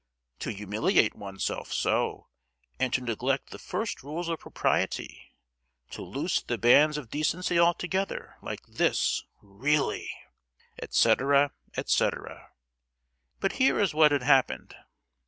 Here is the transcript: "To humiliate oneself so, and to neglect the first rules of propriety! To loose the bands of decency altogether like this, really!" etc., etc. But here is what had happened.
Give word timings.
"To 0.39 0.49
humiliate 0.49 1.13
oneself 1.13 1.71
so, 1.71 2.27
and 2.79 2.91
to 2.93 3.01
neglect 3.01 3.51
the 3.51 3.59
first 3.59 4.01
rules 4.01 4.29
of 4.29 4.39
propriety! 4.39 5.35
To 5.91 6.01
loose 6.01 6.41
the 6.41 6.57
bands 6.57 6.97
of 6.97 7.11
decency 7.11 7.59
altogether 7.59 8.35
like 8.41 8.65
this, 8.65 9.23
really!" 9.43 10.09
etc., 10.81 11.53
etc. 11.77 12.51
But 13.39 13.51
here 13.61 13.79
is 13.79 13.93
what 13.93 14.11
had 14.11 14.23
happened. 14.23 14.73